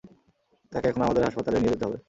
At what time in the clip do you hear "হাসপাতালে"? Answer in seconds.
1.25-1.57